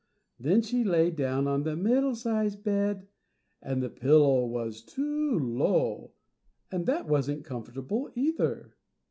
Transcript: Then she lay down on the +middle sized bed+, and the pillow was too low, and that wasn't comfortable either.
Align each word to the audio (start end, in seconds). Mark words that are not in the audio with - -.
Then 0.39 0.63
she 0.63 0.83
lay 0.83 1.11
down 1.11 1.47
on 1.47 1.61
the 1.61 1.75
+middle 1.75 2.15
sized 2.15 2.63
bed+, 2.63 3.07
and 3.61 3.83
the 3.83 3.89
pillow 3.91 4.47
was 4.47 4.81
too 4.81 5.37
low, 5.37 6.13
and 6.71 6.87
that 6.87 7.07
wasn't 7.07 7.45
comfortable 7.45 8.09
either. 8.15 8.77